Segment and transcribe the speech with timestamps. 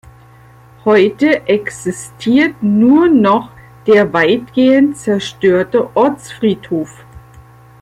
[0.83, 3.51] Heute existiert nur noch
[3.85, 7.05] der weitgehend zerstörte Ortsfriedhof.